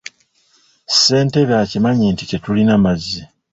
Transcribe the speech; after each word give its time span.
Ssentebe 0.87 1.53
akimanyi 1.63 2.05
nti 2.13 2.23
tetulina 2.31 2.75
mazzi. 2.83 3.21